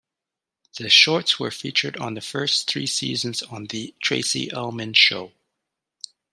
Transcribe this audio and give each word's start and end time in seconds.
The 0.79 0.89
shorts 0.89 1.39
were 1.39 1.51
featured 1.51 1.95
on 1.97 2.15
the 2.15 2.21
first 2.21 2.67
three 2.67 2.87
seasons 2.87 3.43
on 3.43 3.65
"The 3.67 3.93
Tracey 4.01 4.49
Ullman 4.51 4.93
Show". 4.95 5.31